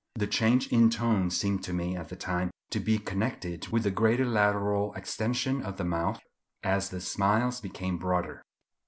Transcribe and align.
The 0.15 0.25
change 0.25 0.67
in 0.69 0.89
tone 0.89 1.29
seemed 1.29 1.63
to 1.65 1.73
me 1.73 1.95
at 1.95 2.09
the 2.09 2.15
time 2.15 2.49
to 2.71 2.79
be 2.79 2.97
connected 2.97 3.67
with 3.67 3.83
the 3.83 3.91
greater 3.91 4.25
lateral 4.25 4.95
extension 4.95 5.61
of 5.61 5.77
the 5.77 5.85
mouth 5.85 6.19
as 6.63 6.89
the 6.89 6.99
smiles 6.99 7.61
became 7.61 7.99
broader. 7.99 8.41